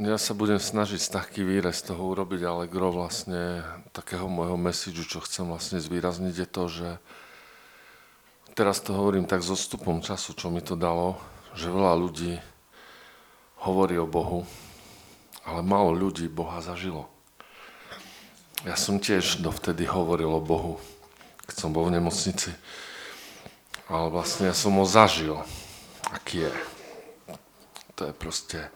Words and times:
Ja 0.00 0.16
sa 0.16 0.32
budem 0.32 0.56
snažiť 0.56 1.12
taký 1.12 1.44
výrez 1.44 1.84
toho 1.84 2.16
urobiť, 2.16 2.40
ale 2.48 2.64
gro 2.64 2.96
vlastne 2.96 3.60
takého 3.92 4.24
môjho 4.24 4.56
messageu, 4.56 5.04
čo 5.04 5.20
chcem 5.20 5.44
vlastne 5.44 5.84
zvýrazniť, 5.84 6.32
je 6.32 6.48
to, 6.48 6.64
že 6.72 6.88
teraz 8.56 8.80
to 8.80 8.96
hovorím 8.96 9.28
tak 9.28 9.44
so 9.44 9.52
stupom 9.52 10.00
času, 10.00 10.32
čo 10.32 10.48
mi 10.48 10.64
to 10.64 10.80
dalo, 10.80 11.20
že 11.52 11.68
veľa 11.68 11.92
ľudí 12.00 12.40
hovorí 13.68 14.00
o 14.00 14.08
Bohu, 14.08 14.48
ale 15.44 15.60
málo 15.60 15.92
ľudí 15.92 16.24
Boha 16.24 16.64
zažilo. 16.64 17.12
Ja 18.64 18.80
som 18.80 18.96
tiež 18.96 19.44
dovtedy 19.44 19.84
hovoril 19.84 20.32
o 20.32 20.40
Bohu, 20.40 20.80
keď 21.44 21.68
som 21.68 21.76
bol 21.76 21.92
v 21.92 22.00
nemocnici. 22.00 22.48
Ale 23.92 24.08
vlastne 24.08 24.48
ja 24.48 24.56
som 24.56 24.72
ho 24.72 24.88
zažil, 24.88 25.36
aký 26.16 26.48
je. 26.48 26.52
To 28.00 28.08
je 28.08 28.12
proste 28.16 28.72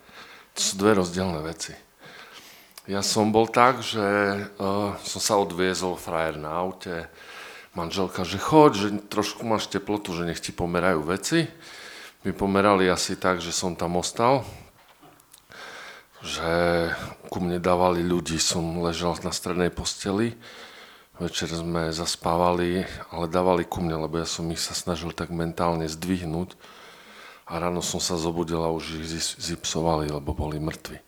to 0.57 0.61
sú 0.65 0.81
dve 0.81 0.97
rozdielne 0.97 1.45
veci. 1.45 1.77
Ja 2.89 3.05
som 3.05 3.29
bol 3.29 3.45
tak, 3.45 3.85
že 3.85 4.01
uh, 4.57 4.97
som 5.05 5.21
sa 5.21 5.37
odviezol 5.37 6.01
frajer 6.01 6.41
na 6.41 6.57
aute, 6.57 7.13
manželka, 7.77 8.25
že 8.25 8.41
choď, 8.41 8.73
že 8.73 8.89
trošku 9.13 9.45
máš 9.45 9.69
teplotu, 9.69 10.17
že 10.17 10.25
nech 10.25 10.41
ti 10.41 10.57
pomerajú 10.57 11.05
veci. 11.05 11.45
My 12.25 12.33
pomerali 12.33 12.89
asi 12.89 13.21
tak, 13.21 13.45
že 13.45 13.53
som 13.53 13.77
tam 13.77 14.01
ostal, 14.01 14.49
že 16.25 16.89
ku 17.29 17.39
mne 17.45 17.61
dávali 17.61 18.01
ľudí, 18.01 18.41
som 18.41 18.81
ležal 18.81 19.21
na 19.21 19.31
strednej 19.31 19.69
posteli, 19.69 20.33
večer 21.21 21.53
sme 21.53 21.93
zaspávali, 21.93 22.89
ale 23.13 23.27
dávali 23.29 23.69
ku 23.69 23.85
mne, 23.85 24.09
lebo 24.09 24.17
ja 24.17 24.27
som 24.27 24.49
ich 24.49 24.63
sa 24.63 24.73
snažil 24.73 25.13
tak 25.13 25.29
mentálne 25.29 25.85
zdvihnúť, 25.85 26.57
a 27.47 27.53
ráno 27.63 27.79
som 27.79 28.03
sa 28.03 28.19
zobudil 28.19 28.59
a 28.59 28.75
už 28.75 28.99
ich 28.99 29.39
zipsovali, 29.39 30.11
lebo 30.11 30.35
boli 30.35 30.59
mŕtvi. 30.59 30.99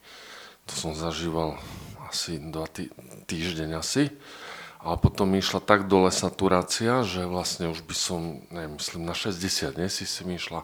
To 0.70 0.73
som 0.73 0.92
zažíval 0.95 1.59
asi 2.06 2.38
dva 2.38 2.70
tý, 2.70 2.95
týždeň 3.26 3.71
asi. 3.74 4.15
Ale 4.79 4.95
potom 5.02 5.27
mi 5.27 5.43
išla 5.43 5.59
tak 5.59 5.90
dole 5.90 6.15
saturácia, 6.15 7.02
že 7.02 7.27
vlastne 7.27 7.66
už 7.66 7.82
by 7.82 7.95
som, 7.99 8.46
neviem, 8.54 8.79
myslím 8.79 9.02
na 9.02 9.12
60, 9.18 9.74
nie 9.74 9.90
si 9.90 10.07
si 10.07 10.23
mi 10.23 10.38
išla. 10.38 10.62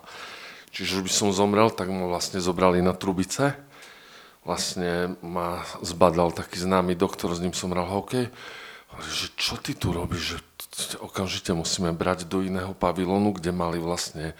Čiže 0.70 1.02
už 1.02 1.02
by 1.10 1.12
som 1.12 1.28
zomrel, 1.34 1.66
tak 1.74 1.90
ma 1.90 2.06
vlastne 2.06 2.38
zobrali 2.38 2.78
na 2.78 2.94
trubice. 2.94 3.58
Vlastne 4.46 5.18
ma 5.18 5.66
zbadal 5.82 6.30
taký 6.30 6.62
známy 6.62 6.94
doktor, 6.94 7.34
s 7.34 7.42
ním 7.42 7.50
som 7.50 7.74
hral 7.74 7.90
hokej. 7.90 8.30
Hovorí, 8.94 9.10
že 9.10 9.26
čo 9.34 9.58
ty 9.58 9.74
tu 9.74 9.90
robíš, 9.90 10.38
že 10.38 10.38
okamžite 11.02 11.50
musíme 11.50 11.90
brať 11.90 12.30
do 12.30 12.38
iného 12.46 12.70
pavilonu, 12.70 13.34
kde 13.34 13.50
mali 13.50 13.82
vlastne 13.82 14.38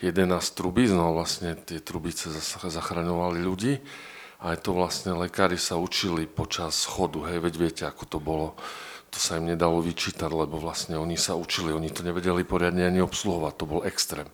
11 0.00 0.40
trubíc, 0.52 0.92
no 0.92 1.16
vlastne 1.16 1.56
tie 1.56 1.80
trubice 1.80 2.28
zachraňovali 2.68 3.40
ľudí. 3.40 3.80
Aj 4.36 4.52
to 4.60 4.76
vlastne 4.76 5.16
lekári 5.16 5.56
sa 5.56 5.80
učili 5.80 6.28
počas 6.28 6.84
chodu, 6.84 7.24
hej, 7.32 7.40
veď 7.40 7.54
viete, 7.56 7.88
ako 7.88 8.04
to 8.04 8.20
bolo. 8.20 8.52
To 9.08 9.16
sa 9.16 9.40
im 9.40 9.48
nedalo 9.48 9.80
vyčítať, 9.80 10.28
lebo 10.28 10.60
vlastne 10.60 11.00
oni 11.00 11.16
sa 11.16 11.32
učili, 11.32 11.72
oni 11.72 11.88
to 11.88 12.04
nevedeli 12.04 12.44
poriadne 12.44 12.84
ani 12.84 13.00
obsluhovať, 13.00 13.52
to 13.56 13.64
bol 13.64 13.80
extrém. 13.88 14.28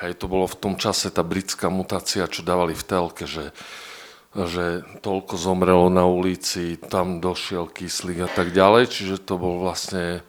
Hej, 0.00 0.16
to 0.16 0.32
bolo 0.32 0.48
v 0.48 0.56
tom 0.56 0.80
čase 0.80 1.12
tá 1.12 1.20
britská 1.20 1.68
mutácia, 1.68 2.24
čo 2.24 2.40
dávali 2.40 2.72
v 2.72 2.86
telke, 2.88 3.28
že, 3.28 3.52
že 4.32 4.80
toľko 5.04 5.36
zomrelo 5.36 5.92
na 5.92 6.08
ulici, 6.08 6.80
tam 6.80 7.20
došiel 7.20 7.68
kyslík 7.68 8.24
a 8.24 8.32
tak 8.32 8.56
ďalej, 8.56 8.88
čiže 8.88 9.20
to 9.20 9.36
bol 9.36 9.60
vlastne 9.60 10.24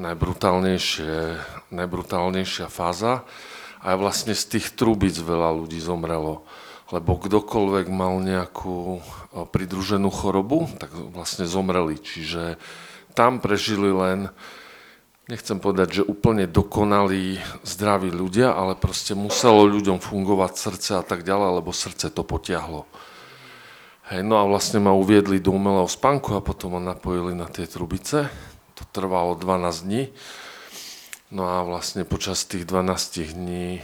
najbrutálnejšia 0.00 2.72
fáza 2.72 3.28
a 3.82 3.98
vlastne 3.98 4.32
z 4.32 4.56
tých 4.56 4.78
trúbic 4.78 5.18
veľa 5.18 5.50
ľudí 5.58 5.82
zomrelo. 5.82 6.46
Lebo 6.92 7.18
kdokoľvek 7.18 7.86
mal 7.90 8.20
nejakú 8.22 9.00
pridruženú 9.50 10.12
chorobu, 10.12 10.68
tak 10.76 10.92
vlastne 10.92 11.48
zomreli. 11.48 11.96
Čiže 11.98 12.60
tam 13.16 13.40
prežili 13.40 13.88
len, 13.88 14.28
nechcem 15.26 15.56
povedať, 15.56 16.00
že 16.00 16.08
úplne 16.08 16.44
dokonalí, 16.44 17.40
zdraví 17.64 18.12
ľudia, 18.12 18.52
ale 18.52 18.76
proste 18.76 19.16
muselo 19.16 19.64
ľuďom 19.66 20.04
fungovať 20.04 20.52
srdce 20.52 20.90
a 21.00 21.04
tak 21.04 21.24
ďalej, 21.24 21.64
lebo 21.64 21.72
srdce 21.72 22.12
to 22.12 22.22
potiahlo. 22.22 22.84
Hej, 24.12 24.28
no 24.28 24.36
a 24.36 24.44
vlastne 24.44 24.76
ma 24.84 24.92
uviedli 24.92 25.40
do 25.40 25.56
umelého 25.56 25.88
spánku 25.88 26.36
a 26.36 26.44
potom 26.44 26.76
ma 26.76 26.80
napojili 26.92 27.32
na 27.32 27.48
tie 27.48 27.64
trubice. 27.64 28.28
To 28.76 28.84
trvalo 28.92 29.32
12 29.32 29.88
dní. 29.88 30.12
No 31.32 31.48
a 31.48 31.64
vlastne 31.64 32.04
počas 32.04 32.44
tých 32.44 32.68
12 32.68 33.32
dní, 33.32 33.80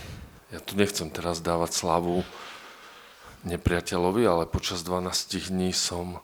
ja 0.53 0.61
tu 0.61 0.77
nechcem 0.77 1.09
teraz 1.09 1.41
dávať 1.41 1.81
slavu 1.81 2.21
nepriateľovi, 3.49 4.21
ale 4.29 4.45
počas 4.45 4.85
12 4.85 5.49
dní 5.49 5.73
som 5.73 6.21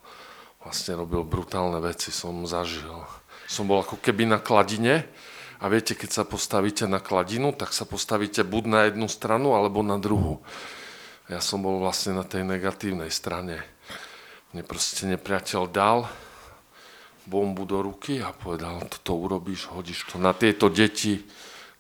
vlastne 0.61 1.01
robil 1.01 1.25
brutálne 1.25 1.81
veci, 1.81 2.13
som 2.13 2.45
zažil. 2.45 3.09
Som 3.49 3.73
bol 3.73 3.81
ako 3.81 4.05
keby 4.05 4.29
na 4.29 4.37
kladine 4.37 5.09
a 5.57 5.73
viete, 5.73 5.97
keď 5.97 6.11
sa 6.13 6.25
postavíte 6.29 6.85
na 6.85 7.01
kladinu, 7.01 7.57
tak 7.57 7.73
sa 7.73 7.89
postavíte 7.89 8.45
buď 8.45 8.65
na 8.69 8.81
jednu 8.93 9.09
stranu, 9.09 9.57
alebo 9.57 9.81
na 9.81 9.97
druhú. 9.97 10.45
Ja 11.33 11.41
som 11.41 11.65
bol 11.65 11.81
vlastne 11.81 12.21
na 12.21 12.29
tej 12.29 12.45
negatívnej 12.45 13.09
strane. 13.09 13.65
Mne 14.53 14.61
proste 14.69 15.09
nepriateľ 15.09 15.73
dal 15.73 16.05
bombu 17.25 17.65
do 17.65 17.81
ruky 17.81 18.21
a 18.21 18.33
povedal, 18.33 18.85
toto 18.89 19.17
urobíš, 19.17 19.73
hodíš 19.73 20.09
to 20.09 20.21
na 20.21 20.37
tieto 20.37 20.69
deti, 20.69 21.25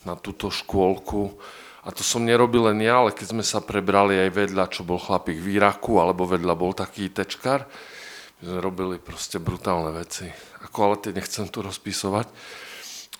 na 0.05 0.17
túto 0.17 0.49
škôlku. 0.53 1.37
A 1.85 1.93
to 1.93 2.01
som 2.01 2.25
nerobil 2.25 2.73
len 2.73 2.81
ja, 2.81 3.05
ale 3.05 3.13
keď 3.13 3.37
sme 3.37 3.45
sa 3.45 3.61
prebrali 3.61 4.17
aj 4.17 4.31
vedľa, 4.33 4.73
čo 4.73 4.89
bol 4.89 4.97
chlapík 4.97 5.37
v 5.37 5.61
Iraku, 5.61 6.01
alebo 6.01 6.25
vedľa 6.25 6.55
bol 6.57 6.73
taký 6.73 7.13
tečkar, 7.13 7.69
my 8.41 8.43
sme 8.45 8.59
robili 8.61 8.97
proste 8.97 9.37
brutálne 9.37 9.93
veci. 9.93 10.29
Ako 10.65 10.79
ale 10.81 10.97
tie 11.01 11.13
nechcem 11.13 11.45
tu 11.49 11.61
rozpísovať, 11.61 12.27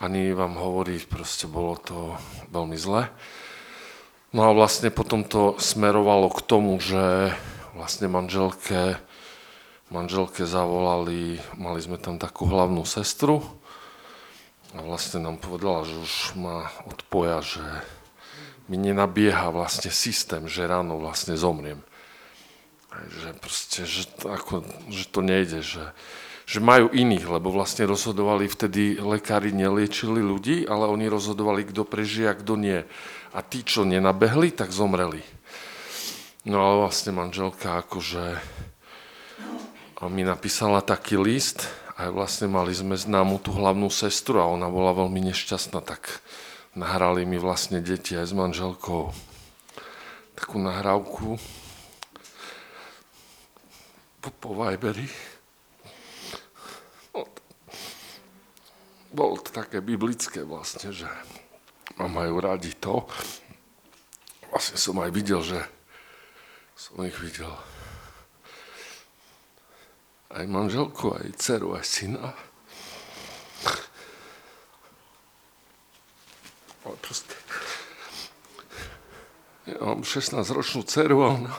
ani 0.01 0.33
vám 0.33 0.57
hovoriť, 0.57 1.03
proste 1.07 1.45
bolo 1.45 1.77
to 1.77 2.17
veľmi 2.49 2.77
zle. 2.81 3.13
No 4.35 4.41
a 4.49 4.51
vlastne 4.51 4.91
potom 4.91 5.23
to 5.23 5.61
smerovalo 5.61 6.27
k 6.33 6.41
tomu, 6.43 6.75
že 6.81 7.31
vlastne 7.77 8.11
manželke 8.11 8.99
manželke 9.95 10.43
zavolali, 10.43 11.39
mali 11.55 11.79
sme 11.79 12.03
tam 12.03 12.19
takú 12.19 12.51
hlavnú 12.51 12.83
sestru 12.83 13.47
a 14.75 14.83
vlastne 14.83 15.23
nám 15.23 15.39
povedala, 15.39 15.87
že 15.87 15.95
už 15.95 16.15
ma 16.35 16.67
odpoja, 16.91 17.39
že 17.39 17.63
mi 18.67 18.75
nenabieha 18.75 19.55
vlastne 19.55 19.95
systém, 19.95 20.51
že 20.51 20.67
ráno 20.67 20.99
vlastne 20.99 21.39
zomriem. 21.39 21.79
Že 22.91 23.29
proste, 23.39 23.81
že, 23.87 24.11
ako, 24.27 24.67
že 24.91 25.05
to 25.15 25.21
nejde, 25.23 25.63
že, 25.63 25.95
že 26.43 26.59
majú 26.59 26.91
iných, 26.91 27.31
lebo 27.31 27.55
vlastne 27.55 27.87
rozhodovali 27.87 28.51
vtedy, 28.51 28.99
lekári 28.99 29.55
neliečili 29.55 30.19
ľudí, 30.19 30.67
ale 30.67 30.91
oni 30.91 31.07
rozhodovali, 31.07 31.71
kto 31.71 31.87
prežije 31.87 32.35
a 32.35 32.39
kto 32.39 32.59
nie. 32.59 32.83
A 33.31 33.39
tí, 33.47 33.63
čo 33.63 33.87
nenabehli, 33.87 34.51
tak 34.51 34.75
zomreli. 34.75 35.23
No 36.47 36.59
ale 36.67 36.87
vlastne 36.87 37.15
manželka 37.15 37.79
akože 37.87 38.43
mi 40.03 40.27
napísala 40.27 40.83
taký 40.83 41.15
list 41.15 41.71
a 41.95 42.11
vlastne 42.11 42.51
mali 42.51 42.75
sme 42.75 42.99
známu 42.99 43.39
tú 43.39 43.55
hlavnú 43.55 43.87
sestru 43.87 44.43
a 44.43 44.51
ona 44.51 44.67
bola 44.67 44.91
veľmi 44.91 45.23
nešťastná, 45.31 45.79
tak 45.87 46.19
nahrali 46.75 47.23
mi 47.23 47.39
vlastne 47.39 47.79
deti 47.79 48.19
aj 48.19 48.27
s 48.27 48.35
manželkou 48.35 49.15
takú 50.35 50.59
nahrávku 50.59 51.39
po, 54.19 54.29
po 54.43 54.51
Viberi. 54.59 55.07
Bolo 59.15 59.39
to 59.39 59.55
také 59.55 59.79
biblické 59.79 60.43
vlastne, 60.43 60.91
že 60.91 61.07
ma 61.95 62.11
majú 62.11 62.43
radi 62.43 62.75
to. 62.75 63.07
Vlastne 64.51 64.75
som 64.75 64.99
aj 64.99 65.11
videl, 65.15 65.39
že 65.39 65.63
som 66.75 66.99
ich 67.07 67.15
videl 67.23 67.55
aj 70.35 70.45
manželku, 70.51 71.15
aj 71.15 71.39
dceru, 71.39 71.79
aj 71.79 71.85
syna. 71.87 72.35
Ale 76.85 76.97
proste, 77.01 77.33
ja 79.71 79.79
mám 79.81 80.03
16-ročnú 80.03 80.83
dceru 80.85 81.17
a 81.23 81.29
ona, 81.39 81.55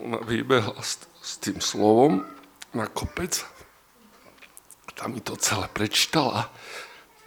ona 0.00 0.18
vybehla 0.24 0.80
s, 0.80 1.04
s 1.20 1.38
tým 1.38 1.60
slovom 1.60 2.24
na 2.72 2.88
kopec. 2.88 3.44
Tam 4.96 5.12
mi 5.12 5.20
to 5.20 5.36
celé 5.36 5.68
prečítala 5.70 6.48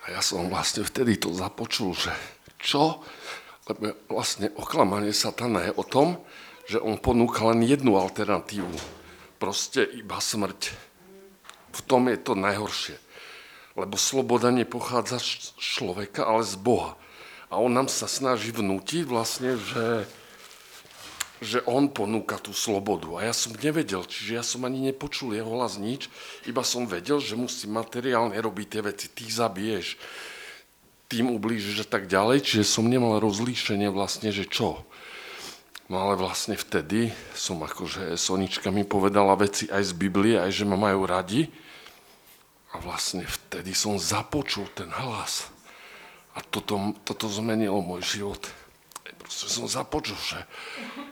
a 0.04 0.06
ja 0.10 0.20
som 0.24 0.50
vlastne 0.50 0.84
vtedy 0.84 1.22
to 1.22 1.32
započul, 1.36 1.94
že 1.94 2.12
čo? 2.58 3.04
Lebo 3.68 3.94
vlastne 4.10 4.50
oklamanie 4.56 5.12
satana 5.12 5.68
je 5.70 5.72
o 5.76 5.84
tom, 5.84 6.18
že 6.68 6.80
on 6.80 7.00
ponúka 7.00 7.44
len 7.48 7.64
jednu 7.64 7.96
alternatívu 8.00 8.98
proste 9.38 9.86
iba 9.86 10.18
smrť. 10.18 10.74
V 11.74 11.82
tom 11.86 12.10
je 12.10 12.18
to 12.18 12.34
najhoršie. 12.34 12.98
Lebo 13.78 13.94
sloboda 13.96 14.50
nepochádza 14.50 15.22
z 15.22 15.54
človeka, 15.62 16.26
ale 16.26 16.42
z 16.42 16.58
Boha. 16.58 16.98
A 17.48 17.62
on 17.62 17.72
nám 17.72 17.88
sa 17.88 18.10
snaží 18.10 18.50
vnútiť 18.52 19.06
vlastne, 19.06 19.56
že 19.56 20.10
že 21.38 21.62
on 21.70 21.90
ponúka 21.90 22.42
tú 22.42 22.50
slobodu. 22.50 23.22
A 23.22 23.30
ja 23.30 23.34
som 23.34 23.54
nevedel, 23.54 24.02
čiže 24.02 24.32
ja 24.34 24.42
som 24.42 24.66
ani 24.66 24.90
nepočul 24.90 25.38
jeho 25.38 25.54
hlas 25.54 25.78
nič, 25.78 26.10
iba 26.50 26.66
som 26.66 26.90
vedel, 26.90 27.22
že 27.22 27.38
musí 27.38 27.70
materiálne 27.70 28.34
robiť 28.34 28.68
tie 28.68 28.82
veci. 28.82 29.06
Ty 29.14 29.26
zabiješ, 29.30 30.02
tým 31.08 31.30
ublížiš 31.32 31.86
a 31.86 31.88
tak 31.88 32.10
ďalej, 32.10 32.42
čiže 32.44 32.66
som 32.66 32.90
nemal 32.90 33.22
rozlíšenie 33.22 33.88
vlastne, 33.94 34.34
že 34.34 34.50
čo. 34.50 34.82
No 35.88 36.04
ale 36.04 36.20
vlastne 36.20 36.60
vtedy 36.60 37.16
som 37.32 37.64
akože 37.64 38.20
Sonička 38.20 38.72
mi 38.76 38.84
povedala 38.84 39.40
veci 39.40 39.72
aj 39.72 39.84
z 39.88 39.94
Biblie, 39.96 40.36
aj 40.36 40.52
že 40.52 40.68
ma 40.68 40.76
majú 40.76 41.08
radi. 41.08 41.48
A 42.76 42.84
vlastne 42.84 43.24
vtedy 43.24 43.72
som 43.72 43.96
započul 43.96 44.68
ten 44.76 44.92
hlas. 44.92 45.48
A 46.36 46.44
toto, 46.44 46.94
toto 47.08 47.32
zmenilo 47.32 47.80
môj 47.80 48.20
život 48.20 48.44
proste 49.28 49.52
som 49.52 49.68
započul, 49.68 50.16
že 50.16 50.40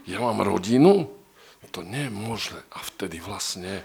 ja 0.08 0.24
mám 0.24 0.40
rodinu, 0.40 1.12
to 1.76 1.84
nie 1.84 2.08
je 2.08 2.14
možné. 2.16 2.64
A 2.72 2.80
vtedy 2.80 3.20
vlastne, 3.20 3.84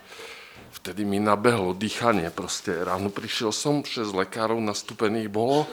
vtedy 0.78 1.02
mi 1.02 1.18
nabehlo 1.18 1.74
dýchanie. 1.74 2.30
Proste 2.30 2.86
ráno 2.86 3.10
prišiel 3.10 3.50
som, 3.50 3.82
6 3.82 4.14
lekárov 4.14 4.62
nastúpených 4.62 5.26
bolo 5.26 5.66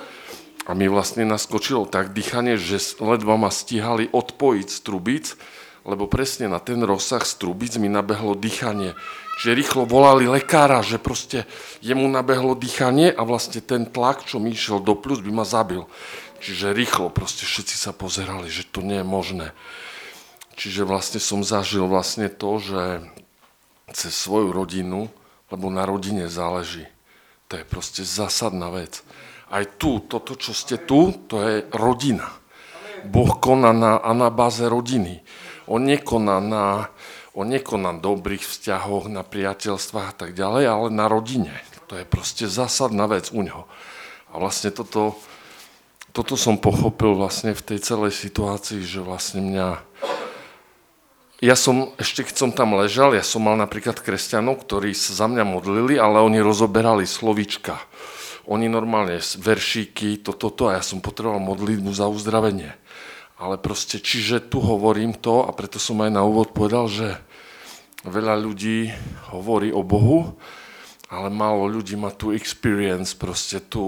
a 0.67 0.75
mi 0.75 0.91
vlastne 0.91 1.23
naskočilo 1.23 1.87
tak 1.87 2.11
dýchanie, 2.11 2.59
že 2.59 2.99
ledva 2.99 3.39
ma 3.39 3.47
stíhali 3.47 4.11
odpojiť 4.11 4.67
z 4.67 4.77
trubic, 4.83 5.25
lebo 5.87 6.11
presne 6.11 6.51
na 6.51 6.59
ten 6.59 6.83
rozsah 6.83 7.23
z 7.23 7.39
trubic 7.39 7.79
mi 7.79 7.87
nabehlo 7.87 8.35
dýchanie. 8.35 8.91
Čiže 9.39 9.55
rýchlo 9.55 9.87
volali 9.87 10.27
lekára, 10.27 10.83
že 10.83 10.99
proste 10.99 11.47
jemu 11.79 12.03
nabehlo 12.11 12.51
dýchanie 12.51 13.15
a 13.15 13.23
vlastne 13.23 13.63
ten 13.63 13.87
tlak, 13.87 14.27
čo 14.27 14.43
mi 14.43 14.51
išiel 14.51 14.83
do 14.83 14.99
plus, 14.99 15.23
by 15.23 15.31
ma 15.31 15.47
zabil. 15.47 15.87
Čiže 16.43 16.75
rýchlo 16.75 17.15
proste 17.15 17.47
všetci 17.47 17.79
sa 17.79 17.95
pozerali, 17.95 18.51
že 18.51 18.67
to 18.67 18.83
nie 18.83 18.99
je 18.99 19.07
možné. 19.07 19.47
Čiže 20.59 20.83
vlastne 20.83 21.23
som 21.23 21.47
zažil 21.47 21.87
vlastne 21.87 22.27
to, 22.27 22.59
že 22.59 23.07
cez 23.95 24.11
svoju 24.11 24.51
rodinu, 24.51 25.07
lebo 25.47 25.71
na 25.71 25.87
rodine 25.87 26.27
záleží. 26.27 26.83
To 27.47 27.55
je 27.55 27.63
proste 27.63 28.03
zásadná 28.03 28.67
vec. 28.67 28.99
Aj 29.47 29.63
tu, 29.79 30.03
toto, 30.03 30.35
čo 30.35 30.51
ste 30.51 30.75
tu, 30.75 31.15
to 31.31 31.39
je 31.39 31.55
rodina. 31.71 32.27
Boh 33.07 33.31
koná 33.39 33.71
na 33.71 33.95
anabáze 33.95 34.67
rodiny. 34.67 35.23
On 35.67 35.79
nekoná 35.79 36.43
na, 36.43 36.91
on 37.31 37.47
nekoná 37.47 37.95
na 37.95 37.99
dobrých 37.99 38.43
vzťahoch, 38.43 39.07
na 39.07 39.23
priateľstvách 39.23 40.07
a 40.11 40.15
tak 40.15 40.31
ďalej, 40.35 40.63
ale 40.67 40.87
na 40.91 41.07
rodine. 41.07 41.55
To 41.87 41.95
je 41.95 42.03
proste 42.03 42.51
zásadná 42.51 43.07
vec 43.07 43.31
u 43.31 43.39
neho. 43.39 43.63
A 44.35 44.43
vlastne 44.43 44.75
toto, 44.75 45.15
toto 46.11 46.35
som 46.35 46.59
pochopil 46.59 47.15
vlastne 47.15 47.55
v 47.55 47.63
tej 47.63 47.79
celej 47.79 48.11
situácii, 48.19 48.83
že 48.83 48.99
vlastne 48.99 49.39
mňa... 49.39 49.67
Ja 51.37 51.53
som, 51.53 51.93
ešte 52.01 52.25
keď 52.25 52.35
som 52.35 52.51
tam 52.51 52.75
ležal, 52.75 53.13
ja 53.13 53.23
som 53.23 53.45
mal 53.45 53.55
napríklad 53.55 54.01
kresťanov, 54.01 54.65
ktorí 54.65 54.91
sa 54.91 55.13
za 55.13 55.25
mňa 55.29 55.45
modlili, 55.47 55.95
ale 55.95 56.19
oni 56.19 56.41
rozoberali 56.41 57.05
slovička. 57.05 57.77
Oni 58.47 58.71
normálne 58.71 59.19
veršíky, 59.19 60.23
toto, 60.23 60.47
to, 60.47 60.55
to, 60.55 60.63
a 60.71 60.79
ja 60.79 60.83
som 60.83 61.03
potreboval 61.03 61.43
modlitbu 61.43 61.91
za 61.91 62.07
uzdravenie. 62.07 62.71
Ale 63.37 63.59
proste, 63.59 63.99
čiže 63.99 64.47
tu 64.47 64.63
hovorím 64.63 65.13
to, 65.13 65.45
a 65.45 65.51
preto 65.51 65.77
som 65.77 65.99
aj 66.01 66.11
na 66.15 66.23
úvod 66.23 66.55
povedal, 66.55 66.87
že 66.87 67.19
veľa 68.07 68.39
ľudí 68.39 68.89
hovorí 69.35 69.69
o 69.75 69.83
Bohu, 69.83 70.39
ale 71.11 71.27
málo 71.27 71.67
ľudí 71.67 71.99
má 71.99 72.11
tu 72.11 72.31
experience, 72.31 73.13
proste 73.13 73.59
tu 73.59 73.83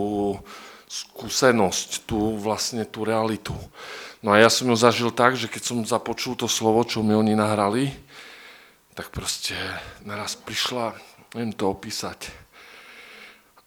skúsenosť, 0.89 2.09
tú 2.09 2.35
vlastne 2.35 2.83
tú 2.83 3.07
realitu. 3.07 3.55
No 4.19 4.35
a 4.35 4.41
ja 4.41 4.51
som 4.51 4.67
ju 4.67 4.75
zažil 4.75 5.09
tak, 5.15 5.39
že 5.39 5.47
keď 5.47 5.61
som 5.63 5.87
započul 5.87 6.35
to 6.35 6.51
slovo, 6.51 6.83
čo 6.83 6.99
mi 6.99 7.15
oni 7.15 7.37
nahrali, 7.37 7.95
tak 8.97 9.15
proste 9.15 9.55
naraz 10.03 10.35
prišla, 10.35 10.91
neviem 11.31 11.55
to 11.55 11.71
opísať, 11.71 12.27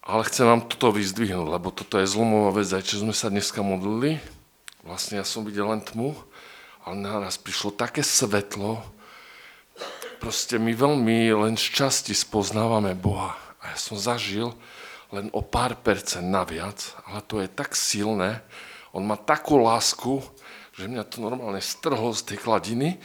ale 0.03 0.27
chcem 0.27 0.43
vám 0.43 0.67
toto 0.67 0.91
vyzdvihnúť, 0.91 1.47
lebo 1.47 1.71
toto 1.71 1.95
je 1.95 2.11
zlomová 2.11 2.59
vec, 2.59 2.67
aj 2.75 2.83
čo 2.83 2.99
sme 2.99 3.15
sa 3.15 3.31
dneska 3.31 3.63
modlili. 3.63 4.19
Vlastne 4.83 5.23
ja 5.23 5.25
som 5.25 5.47
videl 5.47 5.63
len 5.63 5.79
tmu, 5.79 6.11
ale 6.83 6.99
naraz 6.99 7.39
prišlo 7.39 7.71
také 7.71 8.03
svetlo, 8.03 8.83
proste 10.19 10.59
my 10.59 10.75
veľmi 10.75 11.31
len 11.31 11.55
z 11.55 11.71
časti 11.71 12.11
spoznávame 12.11 12.91
Boha. 12.99 13.39
A 13.63 13.71
ja 13.71 13.77
som 13.79 13.95
zažil, 13.95 14.51
len 15.15 15.31
o 15.31 15.39
pár 15.39 15.79
percent 15.79 16.27
naviac, 16.27 16.83
ale 17.07 17.23
to 17.23 17.39
je 17.39 17.47
tak 17.47 17.71
silné, 17.71 18.43
on 18.91 19.07
má 19.07 19.15
takú 19.15 19.55
lásku, 19.55 20.19
že 20.75 20.91
mňa 20.91 21.07
to 21.07 21.23
normálne 21.23 21.63
strhlo 21.63 22.11
z 22.11 22.33
tej 22.33 22.37
kladiny 22.43 22.99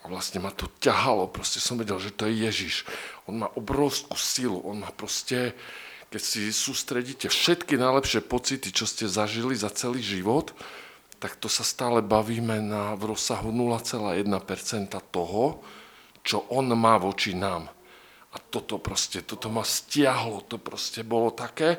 a 0.00 0.08
vlastne 0.08 0.40
ma 0.40 0.48
to 0.54 0.72
ťahalo, 0.80 1.28
proste 1.28 1.60
som 1.60 1.76
vedel, 1.76 2.00
že 2.00 2.16
to 2.16 2.24
je 2.30 2.48
Ježiš. 2.48 2.88
On 3.28 3.36
má 3.36 3.52
obrovskú 3.52 4.16
silu, 4.16 4.56
on 4.64 4.80
má 4.80 4.88
proste, 4.94 5.52
keď 6.10 6.22
si 6.22 6.50
sústredíte 6.50 7.30
všetky 7.30 7.78
najlepšie 7.78 8.26
pocity, 8.26 8.74
čo 8.74 8.82
ste 8.82 9.06
zažili 9.06 9.54
za 9.54 9.70
celý 9.70 10.02
život, 10.02 10.50
tak 11.22 11.38
to 11.38 11.46
sa 11.46 11.62
stále 11.62 12.02
bavíme 12.02 12.58
na, 12.58 12.98
v 12.98 13.14
rozsahu 13.14 13.54
0,1% 13.54 14.26
toho, 15.14 15.62
čo 16.26 16.42
on 16.50 16.66
má 16.74 16.98
voči 16.98 17.38
nám. 17.38 17.70
A 18.34 18.36
toto 18.42 18.82
proste, 18.82 19.22
toto 19.22 19.54
ma 19.54 19.62
stiahlo, 19.62 20.42
to 20.50 20.58
proste 20.58 21.06
bolo 21.06 21.30
také. 21.30 21.78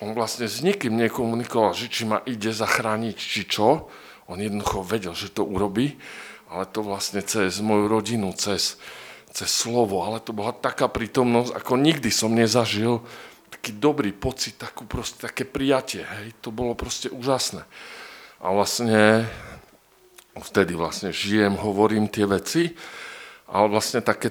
On 0.00 0.16
vlastne 0.16 0.48
s 0.48 0.64
nikým 0.64 0.96
nekomunikoval, 0.96 1.76
že 1.76 1.92
či 1.92 2.08
ma 2.08 2.24
ide 2.24 2.48
zachrániť, 2.48 3.16
či 3.16 3.44
čo. 3.44 3.92
On 4.32 4.38
jednoducho 4.40 4.80
vedel, 4.80 5.12
že 5.12 5.28
to 5.32 5.44
urobí, 5.44 6.00
ale 6.48 6.64
to 6.64 6.80
vlastne 6.80 7.20
cez 7.20 7.60
moju 7.60 7.88
rodinu, 7.88 8.32
cez, 8.32 8.80
cez 9.32 9.48
slovo, 9.48 10.04
ale 10.04 10.24
to 10.24 10.32
bola 10.32 10.56
taká 10.56 10.88
prítomnosť, 10.88 11.52
ako 11.52 11.72
nikdy 11.76 12.08
som 12.08 12.32
nezažil 12.32 13.04
taký 13.58 13.74
dobrý 13.74 14.14
pocit, 14.14 14.54
takú 14.54 14.86
proste, 14.86 15.26
také 15.26 15.42
prijatie, 15.42 16.06
hej, 16.06 16.30
to 16.38 16.54
bolo 16.54 16.78
proste 16.78 17.10
úžasné. 17.10 17.66
A 18.38 18.54
vlastne 18.54 19.26
vtedy 20.38 20.78
vlastne 20.78 21.10
žijem, 21.10 21.58
hovorím 21.58 22.06
tie 22.06 22.22
veci, 22.22 22.78
ale 23.50 23.66
vlastne 23.66 23.98
také 23.98 24.30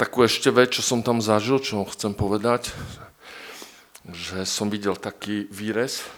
takú 0.00 0.24
ešte 0.24 0.48
vec, 0.48 0.72
čo 0.72 0.80
som 0.80 1.04
tam 1.04 1.20
zažil, 1.20 1.60
čo 1.60 1.84
chcem 1.84 2.16
povedať, 2.16 2.72
že 4.08 4.48
som 4.48 4.72
videl 4.72 4.96
taký 4.96 5.44
výrez, 5.52 6.08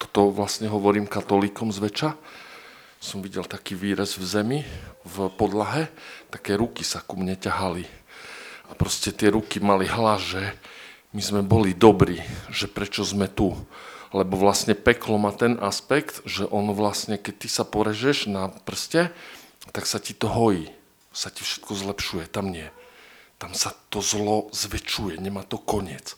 toto 0.00 0.32
vlastne 0.32 0.72
hovorím 0.72 1.04
katolíkom 1.04 1.68
zväčša, 1.68 2.16
som 2.96 3.20
videl 3.20 3.44
taký 3.44 3.76
výrez 3.76 4.16
v 4.16 4.24
zemi, 4.24 4.60
v 5.04 5.28
podlahe, 5.36 5.92
také 6.32 6.56
ruky 6.56 6.80
sa 6.80 7.04
ku 7.04 7.20
mne 7.20 7.36
ťahali. 7.36 7.99
A 8.70 8.72
proste 8.78 9.10
tie 9.10 9.34
ruky 9.34 9.58
mali 9.58 9.90
hlas, 9.90 10.22
že 10.22 10.42
my 11.10 11.20
sme 11.20 11.40
boli 11.42 11.74
dobrí, 11.74 12.22
že 12.54 12.70
prečo 12.70 13.02
sme 13.02 13.26
tu. 13.26 13.52
Lebo 14.14 14.38
vlastne 14.38 14.78
peklo 14.78 15.18
má 15.18 15.34
ten 15.34 15.58
aspekt, 15.58 16.22
že 16.22 16.46
on 16.46 16.70
vlastne, 16.74 17.18
keď 17.18 17.34
ty 17.34 17.48
sa 17.50 17.66
porežeš 17.66 18.30
na 18.30 18.48
prste, 18.48 19.10
tak 19.74 19.86
sa 19.86 19.98
ti 19.98 20.14
to 20.14 20.30
hojí, 20.30 20.70
sa 21.10 21.30
ti 21.30 21.42
všetko 21.42 21.74
zlepšuje, 21.74 22.30
tam 22.30 22.50
nie 22.50 22.70
tam 23.40 23.56
sa 23.56 23.72
to 23.88 24.04
zlo 24.04 24.52
zväčšuje, 24.52 25.16
nemá 25.16 25.40
to 25.48 25.56
koniec. 25.56 26.12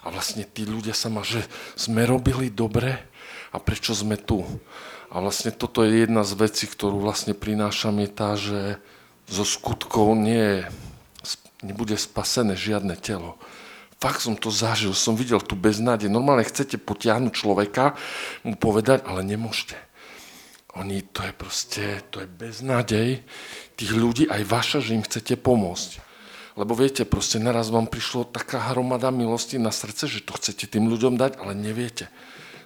A 0.00 0.08
vlastne 0.08 0.48
tí 0.48 0.64
ľudia 0.64 0.96
sa 0.96 1.12
ma, 1.12 1.20
že 1.20 1.44
sme 1.76 2.08
robili 2.08 2.48
dobre 2.48 2.96
a 3.52 3.60
prečo 3.60 3.92
sme 3.92 4.16
tu. 4.16 4.40
A 5.12 5.20
vlastne 5.20 5.52
toto 5.52 5.84
je 5.84 6.08
jedna 6.08 6.24
z 6.24 6.32
vecí, 6.32 6.64
ktorú 6.64 7.04
vlastne 7.04 7.36
prinášam, 7.36 8.00
je 8.00 8.08
tá, 8.08 8.40
že 8.40 8.80
zo 9.28 9.44
skutkov 9.44 10.16
nie, 10.16 10.64
nebude 11.64 11.96
spasené 11.96 12.56
žiadne 12.56 12.96
telo. 12.96 13.38
Fakt 13.96 14.20
som 14.20 14.36
to 14.36 14.52
zažil, 14.52 14.92
som 14.92 15.16
videl 15.16 15.40
tu 15.40 15.56
beznádej. 15.56 16.12
Normálne 16.12 16.44
chcete 16.44 16.76
potiahnuť 16.76 17.32
človeka, 17.32 17.96
mu 18.44 18.52
povedať, 18.52 19.08
ale 19.08 19.24
nemôžete. 19.24 19.80
Oni, 20.76 21.00
to 21.00 21.24
je 21.24 21.32
proste, 21.32 21.84
to 22.12 22.20
je 22.20 22.28
beznádej 22.28 23.24
tých 23.80 23.92
ľudí, 23.96 24.28
aj 24.28 24.42
vaša, 24.44 24.78
že 24.84 24.92
im 24.92 25.00
chcete 25.00 25.40
pomôcť. 25.40 26.04
Lebo 26.60 26.76
viete, 26.76 27.08
proste 27.08 27.40
naraz 27.40 27.72
vám 27.72 27.88
prišlo 27.88 28.28
taká 28.28 28.72
hromada 28.72 29.08
milosti 29.08 29.56
na 29.56 29.72
srdce, 29.72 30.08
že 30.08 30.20
to 30.20 30.36
chcete 30.36 30.68
tým 30.68 30.88
ľuďom 30.92 31.16
dať, 31.16 31.40
ale 31.40 31.56
neviete. 31.56 32.12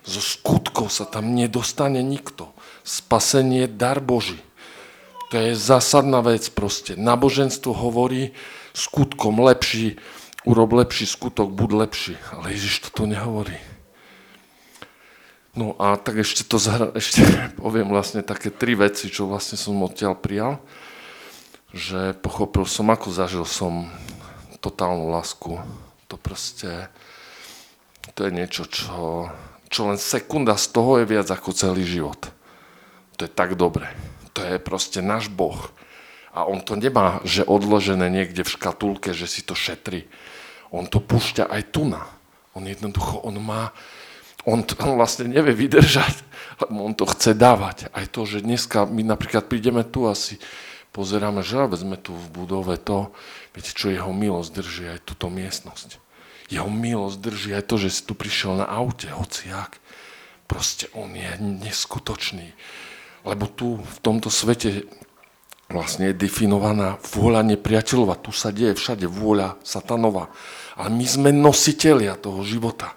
Zo 0.02 0.18
skutkov 0.18 0.90
sa 0.90 1.06
tam 1.06 1.34
nedostane 1.34 2.02
nikto. 2.02 2.50
Spasenie 2.82 3.66
je 3.66 3.74
dar 3.74 4.02
Boží. 4.02 4.38
To 5.30 5.38
je 5.38 5.54
zásadná 5.54 6.22
vec 6.26 6.50
proste. 6.50 6.98
Náboženstvo 6.98 7.70
hovorí 7.70 8.34
skutkom 8.72 9.40
lepší, 9.40 9.96
urob 10.46 10.72
lepší 10.72 11.06
skutok, 11.06 11.50
buď 11.50 11.70
lepší. 11.72 12.14
Ale 12.34 12.52
Ježiš 12.52 12.90
toto 12.90 13.06
nehovorí. 13.06 13.56
No 15.54 15.74
a 15.82 15.98
tak 15.98 16.22
ešte 16.22 16.46
to 16.46 16.62
zahra, 16.62 16.94
ešte 16.94 17.26
poviem 17.62 17.90
vlastne 17.90 18.22
také 18.22 18.54
tri 18.54 18.78
veci, 18.78 19.10
čo 19.10 19.26
vlastne 19.26 19.58
som 19.58 19.78
odtiaľ 19.82 20.14
prijal 20.14 20.62
že 21.70 22.18
pochopil 22.18 22.66
som, 22.66 22.90
ako 22.90 23.14
zažil 23.14 23.46
som 23.46 23.86
totálnu 24.58 25.08
lásku. 25.08 25.62
To 26.10 26.18
proste, 26.18 26.90
to 28.18 28.26
je 28.26 28.30
niečo, 28.34 28.66
čo, 28.66 29.30
čo 29.70 29.80
len 29.86 29.98
sekunda 29.98 30.58
z 30.58 30.66
toho 30.74 30.98
je 31.00 31.06
viac 31.06 31.30
ako 31.30 31.54
celý 31.54 31.86
život. 31.86 32.18
To 33.16 33.24
je 33.24 33.30
tak 33.30 33.54
dobre. 33.54 33.86
To 34.34 34.42
je 34.42 34.58
proste 34.58 34.98
náš 34.98 35.30
Boh. 35.30 35.70
A 36.30 36.46
on 36.46 36.62
to 36.62 36.78
nemá, 36.78 37.18
že 37.26 37.42
odložené 37.42 38.06
niekde 38.06 38.46
v 38.46 38.52
škatulke, 38.54 39.10
že 39.10 39.26
si 39.26 39.42
to 39.42 39.58
šetrí. 39.58 40.06
On 40.70 40.86
to 40.86 41.02
púšťa 41.02 41.50
aj 41.50 41.62
tu 41.74 41.90
na. 41.90 42.06
On 42.54 42.62
jednoducho, 42.62 43.18
on 43.26 43.34
má, 43.42 43.74
on, 44.46 44.62
to, 44.62 44.78
on 44.82 44.94
vlastne 44.94 45.26
nevie 45.26 45.54
vydržať, 45.54 46.22
lebo 46.62 46.86
on 46.86 46.94
to 46.94 47.06
chce 47.10 47.34
dávať. 47.34 47.90
Aj 47.90 48.06
to, 48.06 48.22
že 48.26 48.46
dneska 48.46 48.86
my 48.86 49.02
napríklad 49.02 49.50
prídeme 49.50 49.82
tu 49.82 50.06
asi, 50.06 50.38
pozeráme, 50.90 51.42
že 51.42 51.58
sme 51.74 51.98
tu 51.98 52.14
v 52.14 52.26
budove 52.30 52.78
to, 52.78 53.10
viete 53.54 53.74
čo, 53.74 53.90
jeho 53.90 54.10
milosť 54.10 54.50
drží 54.50 54.84
aj 54.90 55.00
túto 55.06 55.30
miestnosť. 55.30 55.98
Jeho 56.50 56.66
milosť 56.66 57.18
drží 57.22 57.50
aj 57.54 57.64
to, 57.70 57.74
že 57.78 57.88
si 57.94 58.02
tu 58.02 58.18
prišiel 58.18 58.58
na 58.58 58.66
aute, 58.66 59.06
hociak. 59.06 59.78
Proste 60.50 60.90
on 60.98 61.14
je 61.14 61.30
neskutočný. 61.38 62.50
Lebo 63.22 63.46
tu 63.46 63.78
v 63.78 63.98
tomto 64.02 64.34
svete 64.34 64.90
vlastne 65.70 66.10
je 66.10 66.20
definovaná 66.26 66.98
vôľa 67.14 67.46
nepriateľova. 67.54 68.18
Tu 68.18 68.34
sa 68.34 68.50
deje 68.50 68.74
všade 68.74 69.06
vôľa 69.06 69.56
satanova. 69.62 70.28
Ale 70.74 70.90
my 70.90 71.06
sme 71.06 71.30
nositeľia 71.30 72.18
toho 72.18 72.42
života. 72.42 72.92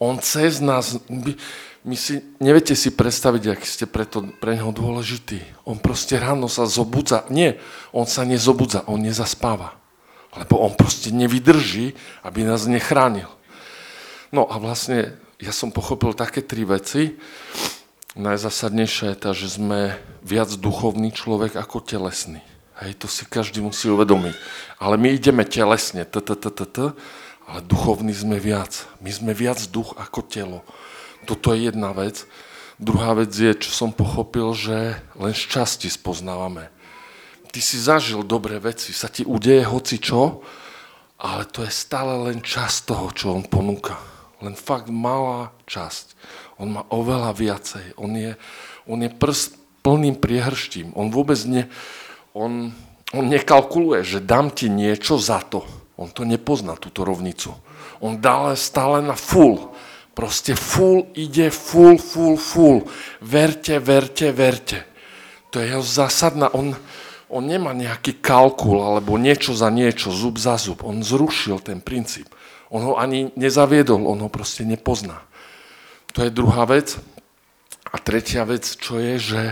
On 0.00 0.16
cez 0.18 0.58
nás, 0.58 0.98
my, 1.06 1.36
my 1.84 1.96
si, 1.96 2.24
neviete 2.42 2.74
si 2.74 2.90
predstaviť, 2.90 3.54
aký 3.54 3.66
ste 3.68 3.86
preto, 3.86 4.24
pre 4.40 4.56
neho 4.56 4.72
dôležitý. 4.72 5.44
On 5.68 5.76
proste 5.76 6.18
ráno 6.18 6.48
sa 6.48 6.66
zobudza. 6.66 7.28
Nie, 7.28 7.60
on 7.94 8.08
sa 8.08 8.24
nezobudza, 8.26 8.88
on 8.88 9.04
nezaspáva. 9.04 9.76
Lebo 10.32 10.64
on 10.64 10.72
proste 10.72 11.12
nevydrží, 11.12 11.92
aby 12.24 12.40
nás 12.42 12.64
nechránil. 12.64 13.28
No 14.32 14.48
a 14.48 14.56
vlastne 14.56 15.20
ja 15.36 15.52
som 15.52 15.68
pochopil 15.68 16.16
také 16.16 16.40
tri 16.40 16.64
veci. 16.64 17.20
Najzásadnejšia 18.12 19.16
je 19.16 19.18
tá, 19.18 19.30
že 19.32 19.48
sme 19.56 19.96
viac 20.20 20.52
duchovný 20.60 21.16
človek 21.16 21.56
ako 21.56 21.80
telesný. 21.80 22.44
Hej, 22.76 23.00
to 23.00 23.06
si 23.08 23.24
každý 23.24 23.64
musí 23.64 23.88
uvedomiť. 23.88 24.36
Ale 24.76 25.00
my 25.00 25.16
ideme 25.16 25.48
telesne, 25.48 26.04
t, 26.04 26.20
t, 26.20 26.36
t, 26.36 26.46
t, 26.52 26.60
t, 26.68 26.78
ale 27.48 27.60
duchovný 27.64 28.12
sme 28.12 28.36
viac. 28.36 28.84
My 29.00 29.08
sme 29.08 29.32
viac 29.32 29.64
duch 29.72 29.96
ako 29.96 30.28
telo. 30.28 30.60
Toto 31.24 31.56
je 31.56 31.72
jedna 31.72 31.96
vec. 31.96 32.28
Druhá 32.76 33.16
vec 33.16 33.32
je, 33.32 33.48
čo 33.56 33.72
som 33.72 33.96
pochopil, 33.96 34.52
že 34.52 35.00
len 35.16 35.32
z 35.32 35.48
časti 35.48 35.88
spoznávame. 35.88 36.68
Ty 37.48 37.60
si 37.64 37.80
zažil 37.80 38.28
dobré 38.28 38.60
veci, 38.60 38.92
sa 38.92 39.08
ti 39.08 39.24
udeje 39.24 39.64
hoci 39.64 39.96
čo, 39.96 40.44
ale 41.16 41.48
to 41.48 41.64
je 41.64 41.72
stále 41.72 42.28
len 42.28 42.44
časť 42.44 42.92
toho, 42.92 43.08
čo 43.14 43.32
on 43.32 43.48
ponúka. 43.48 43.96
Len 44.42 44.58
fakt 44.58 44.90
malá 44.90 45.54
časť. 45.70 46.18
On 46.62 46.70
má 46.70 46.86
oveľa 46.94 47.34
viacej. 47.34 47.98
On 47.98 48.14
je, 48.14 48.38
on 48.86 49.02
je 49.02 49.10
prst 49.10 49.58
plným 49.82 50.14
priehrštím. 50.14 50.94
On 50.94 51.10
vôbec 51.10 51.42
ne, 51.50 51.66
on, 52.38 52.70
on 53.10 53.24
nekalkuluje, 53.26 54.06
že 54.06 54.22
dám 54.22 54.54
ti 54.54 54.70
niečo 54.70 55.18
za 55.18 55.42
to. 55.42 55.66
On 55.98 56.06
to 56.06 56.22
nepozná, 56.22 56.78
túto 56.78 57.02
rovnicu. 57.02 57.50
On 57.98 58.14
dále 58.14 58.54
stále 58.54 59.02
na 59.02 59.18
full. 59.18 59.74
Proste 60.14 60.54
full 60.54 61.10
ide, 61.18 61.50
full, 61.50 61.98
full, 61.98 62.38
full. 62.38 62.86
Verte, 63.18 63.82
verte, 63.82 64.30
verte. 64.30 64.86
To 65.50 65.58
je 65.58 65.66
jeho 65.66 65.82
zásadná. 65.82 66.46
On, 66.54 66.78
on 67.26 67.42
nemá 67.42 67.74
nejaký 67.74 68.22
kalkul 68.22 68.86
alebo 68.86 69.18
niečo 69.18 69.50
za 69.50 69.66
niečo, 69.66 70.14
zub 70.14 70.38
za 70.38 70.54
zub. 70.62 70.86
On 70.86 71.02
zrušil 71.02 71.58
ten 71.58 71.82
princíp. 71.82 72.30
On 72.72 72.80
ho 72.86 72.94
ani 72.96 73.34
nezaviedol, 73.36 74.00
on 74.06 74.22
ho 74.22 74.30
proste 74.30 74.64
nepozná. 74.64 75.26
To 76.12 76.24
je 76.24 76.30
druhá 76.32 76.68
vec. 76.68 77.00
A 77.92 77.96
tretia 78.00 78.44
vec, 78.44 78.64
čo 78.64 79.00
je, 79.00 79.14
že 79.20 79.42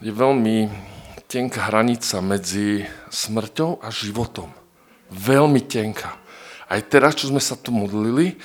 je 0.00 0.12
veľmi 0.12 0.68
tenká 1.28 1.68
hranica 1.68 2.24
medzi 2.24 2.88
smrťou 3.12 3.84
a 3.84 3.88
životom. 3.92 4.48
Veľmi 5.12 5.60
tenká. 5.64 6.16
Aj 6.66 6.80
teraz, 6.86 7.20
čo 7.20 7.28
sme 7.28 7.40
sa 7.40 7.54
tu 7.54 7.68
modlili, 7.68 8.40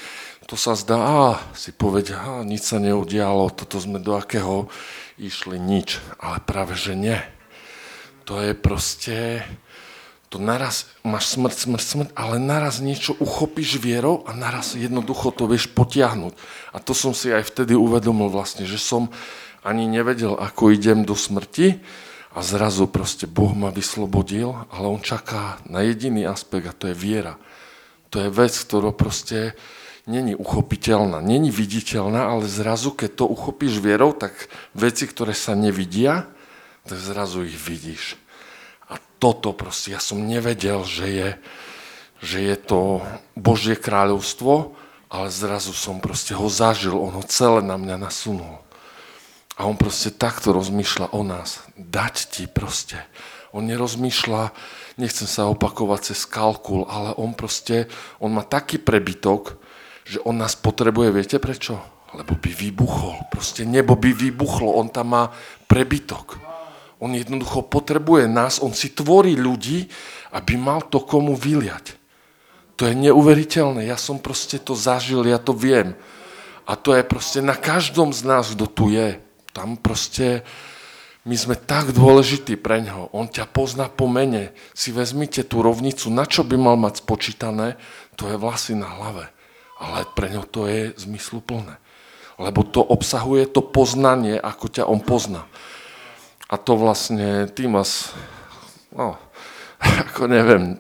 to 0.46 0.54
sa 0.54 0.78
zdá, 0.78 0.98
á, 1.00 1.26
si 1.58 1.74
povedia, 1.74 2.22
á, 2.22 2.46
nič 2.46 2.70
sa 2.70 2.78
neudialo, 2.78 3.56
toto 3.56 3.82
sme 3.82 3.98
do 3.98 4.14
akého 4.14 4.70
išli, 5.18 5.58
nič. 5.58 5.98
Ale 6.22 6.38
práve, 6.44 6.78
že 6.78 6.94
nie. 6.94 7.18
To 8.30 8.38
je 8.44 8.54
proste, 8.54 9.42
to 10.30 10.42
naraz 10.42 10.90
máš 11.06 11.38
smrť, 11.38 11.56
smrť, 11.56 11.84
smrť, 11.86 12.10
ale 12.18 12.42
naraz 12.42 12.82
niečo 12.82 13.14
uchopíš 13.22 13.78
vierou 13.78 14.26
a 14.26 14.34
naraz 14.34 14.74
jednoducho 14.74 15.30
to 15.32 15.46
vieš 15.46 15.70
potiahnuť. 15.72 16.34
A 16.74 16.78
to 16.82 16.98
som 16.98 17.14
si 17.14 17.30
aj 17.30 17.46
vtedy 17.46 17.78
uvedomil 17.78 18.34
vlastne, 18.34 18.66
že 18.66 18.82
som 18.82 19.14
ani 19.62 19.86
nevedel, 19.86 20.34
ako 20.38 20.74
idem 20.74 21.06
do 21.06 21.14
smrti 21.14 21.82
a 22.34 22.42
zrazu 22.42 22.90
proste 22.90 23.30
Boh 23.30 23.54
ma 23.54 23.70
vyslobodil, 23.70 24.54
ale 24.74 24.86
on 24.90 25.02
čaká 25.02 25.62
na 25.70 25.86
jediný 25.86 26.26
aspekt 26.28 26.68
a 26.68 26.76
to 26.76 26.90
je 26.92 26.96
viera. 26.98 27.38
To 28.10 28.22
je 28.22 28.30
vec, 28.30 28.54
ktorá 28.54 28.92
proste 28.94 29.54
není 30.06 30.38
uchopiteľná, 30.38 31.22
není 31.22 31.50
viditeľná, 31.50 32.30
ale 32.30 32.46
zrazu, 32.46 32.94
keď 32.94 33.24
to 33.24 33.26
uchopíš 33.30 33.82
vierou, 33.82 34.14
tak 34.14 34.34
veci, 34.78 35.10
ktoré 35.10 35.34
sa 35.34 35.58
nevidia, 35.58 36.30
tak 36.86 37.02
zrazu 37.02 37.46
ich 37.46 37.58
vidíš 37.58 38.25
toto 39.20 39.56
proste, 39.56 39.96
ja 39.96 40.02
som 40.04 40.24
nevedel, 40.24 40.84
že 40.84 41.08
je, 41.08 41.30
že 42.22 42.38
je 42.42 42.56
to 42.60 43.02
Božie 43.36 43.80
kráľovstvo, 43.80 44.76
ale 45.10 45.28
zrazu 45.32 45.72
som 45.72 46.04
proste 46.04 46.36
ho 46.36 46.48
zažil, 46.52 46.98
on 46.98 47.16
ho 47.16 47.24
celé 47.24 47.64
na 47.64 47.80
mňa 47.80 47.96
nasunul. 48.02 48.60
A 49.56 49.64
on 49.64 49.80
proste 49.80 50.12
takto 50.12 50.52
rozmýšľa 50.52 51.16
o 51.16 51.24
nás. 51.24 51.64
Dať 51.80 52.16
ti 52.28 52.44
proste. 52.44 53.00
On 53.56 53.64
nerozmýšľa, 53.64 54.52
nechcem 55.00 55.24
sa 55.24 55.48
opakovať 55.48 56.12
cez 56.12 56.28
kalkul, 56.28 56.84
ale 56.92 57.16
on 57.16 57.32
proste, 57.32 57.88
on 58.20 58.36
má 58.36 58.44
taký 58.44 58.84
prebytok, 58.84 59.56
že 60.04 60.20
on 60.28 60.36
nás 60.36 60.60
potrebuje, 60.60 61.16
viete 61.16 61.38
prečo? 61.40 61.80
Lebo 62.12 62.36
by 62.36 62.52
vybuchol. 62.52 63.32
Proste 63.32 63.64
nebo 63.64 63.96
by 63.96 64.12
vybuchlo, 64.12 64.76
on 64.76 64.92
tam 64.92 65.16
má 65.16 65.24
prebytok. 65.72 66.45
On 67.06 67.14
jednoducho 67.14 67.62
potrebuje 67.62 68.26
nás, 68.26 68.58
on 68.58 68.74
si 68.74 68.90
tvorí 68.90 69.38
ľudí, 69.38 69.86
aby 70.34 70.58
mal 70.58 70.82
to 70.82 71.06
komu 71.06 71.38
vyliať. 71.38 71.94
To 72.82 72.90
je 72.90 72.98
neuveriteľné, 72.98 73.86
ja 73.86 73.94
som 73.94 74.18
proste 74.18 74.58
to 74.58 74.74
zažil, 74.74 75.22
ja 75.22 75.38
to 75.38 75.54
viem. 75.54 75.94
A 76.66 76.74
to 76.74 76.98
je 76.98 77.06
proste 77.06 77.46
na 77.46 77.54
každom 77.54 78.10
z 78.10 78.26
nás, 78.26 78.58
kto 78.58 78.66
tu 78.66 78.90
je. 78.90 79.22
Tam 79.54 79.78
proste, 79.78 80.42
my 81.30 81.38
sme 81.38 81.54
tak 81.54 81.94
dôležití 81.94 82.58
pre 82.58 82.82
ňo. 82.82 83.14
On 83.14 83.30
ťa 83.30 83.46
pozná 83.54 83.86
po 83.86 84.10
mene. 84.10 84.50
Si 84.74 84.90
vezmite 84.90 85.46
tú 85.46 85.62
rovnicu, 85.62 86.10
na 86.10 86.26
čo 86.26 86.42
by 86.42 86.58
mal 86.58 86.74
mať 86.74 87.06
spočítané, 87.06 87.78
to 88.18 88.34
je 88.34 88.36
vlasy 88.36 88.74
na 88.74 88.90
hlave. 88.90 89.30
Ale 89.78 90.10
pre 90.18 90.34
ňo 90.34 90.42
to 90.50 90.66
je 90.66 90.90
zmysluplné. 90.98 91.78
Lebo 92.42 92.66
to 92.66 92.82
obsahuje 92.82 93.46
to 93.46 93.62
poznanie, 93.62 94.42
ako 94.42 94.74
ťa 94.74 94.84
on 94.90 95.00
pozná. 95.06 95.46
A 96.56 96.58
to 96.58 96.80
vlastne 96.80 97.52
tým 97.52 97.76
vás, 97.76 98.16
no, 98.96 99.20
ako 100.08 100.32
neviem, 100.32 100.80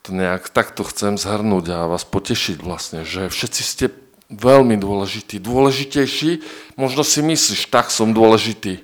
to 0.00 0.16
nejak 0.16 0.48
takto 0.48 0.80
chcem 0.80 1.20
zhrnúť 1.20 1.76
a 1.76 1.92
vás 1.92 2.08
potešiť 2.08 2.56
vlastne, 2.64 3.04
že 3.04 3.28
všetci 3.28 3.62
ste 3.68 3.92
veľmi 4.32 4.80
dôležití, 4.80 5.44
dôležitejší, 5.44 6.40
možno 6.80 7.04
si 7.04 7.20
myslíš, 7.20 7.68
tak 7.68 7.92
som 7.92 8.16
dôležitý, 8.16 8.80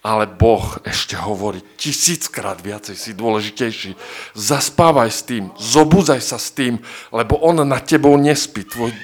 ale 0.00 0.24
Boh 0.24 0.80
ešte 0.80 1.12
hovorí 1.12 1.60
tisíckrát 1.76 2.56
viacej 2.64 2.96
si 2.96 3.12
dôležitejší. 3.12 4.00
Zaspávaj 4.32 5.12
s 5.12 5.28
tým, 5.28 5.52
zobúzaj 5.60 6.24
sa 6.24 6.40
s 6.40 6.56
tým, 6.56 6.80
lebo 7.12 7.36
on 7.44 7.60
na 7.68 7.84
tebou 7.84 8.16
nespí, 8.16 8.64
tvoj, 8.64 8.96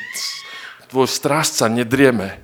tvoj 0.88 1.04
strážca 1.04 1.68
nedrieme, 1.68 2.40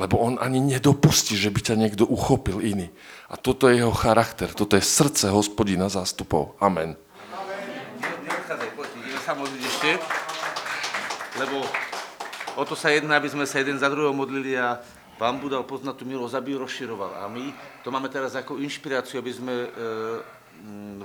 lebo 0.00 0.16
on 0.16 0.40
ani 0.40 0.64
nedopustí, 0.64 1.36
že 1.36 1.52
by 1.52 1.60
ťa 1.60 1.74
niekto 1.76 2.08
uchopil 2.08 2.64
iný. 2.64 2.88
A 3.28 3.40
toto 3.40 3.72
je 3.72 3.80
jeho 3.80 3.94
charakter, 3.94 4.52
toto 4.52 4.76
je 4.76 4.84
srdce 4.84 5.32
hospodina 5.32 5.88
zástupov. 5.88 6.56
Amen. 6.60 6.96
Ešte, 9.64 9.96
lebo 11.40 11.64
o 12.56 12.64
to 12.68 12.76
sa 12.76 12.92
jedná, 12.92 13.16
aby 13.16 13.32
sme 13.32 13.48
sa 13.48 13.60
jeden 13.60 13.80
za 13.80 13.88
druhého 13.88 14.12
modlili 14.12 14.56
a 14.56 14.80
Pán 15.14 15.38
Budal 15.38 15.62
poznať 15.62 16.02
tú 16.02 16.04
milosť, 16.04 16.34
aby 16.34 16.52
ju 16.54 16.58
rozširoval. 16.64 17.22
A 17.22 17.30
my 17.30 17.54
to 17.86 17.88
máme 17.94 18.10
teraz 18.10 18.34
ako 18.34 18.58
inšpiráciu, 18.58 19.22
aby 19.22 19.32
sme 19.32 19.54
e, 19.54 19.68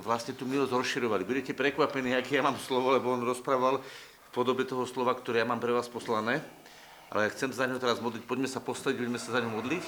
vlastne 0.02 0.34
tú 0.34 0.48
milosť 0.48 0.74
rozširovali. 0.74 1.22
Budete 1.22 1.54
prekvapení, 1.54 2.18
aké 2.18 2.38
ja 2.38 2.42
mám 2.42 2.58
slovo, 2.58 2.90
lebo 2.90 3.14
on 3.14 3.22
rozprával 3.22 3.78
v 3.80 4.30
podobe 4.34 4.66
toho 4.66 4.82
slova, 4.82 5.14
ktoré 5.14 5.42
ja 5.42 5.46
mám 5.46 5.62
pre 5.62 5.70
vás 5.70 5.86
poslané. 5.86 6.42
Ale 7.10 7.26
ja 7.26 7.34
chcem 7.34 7.50
za 7.50 7.66
ňo 7.66 7.78
teraz 7.78 8.02
modliť. 8.02 8.22
Poďme 8.26 8.46
sa 8.50 8.62
postaviť, 8.62 8.96
budeme 8.98 9.18
sa 9.18 9.34
za 9.34 9.42
ňo 9.42 9.50
modliť. 9.50 9.84